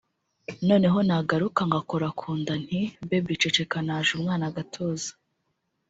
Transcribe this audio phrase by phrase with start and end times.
[0.69, 5.11] noneho nagaruka ngakora ku nda nti baby ceceka naje umwana agatuza”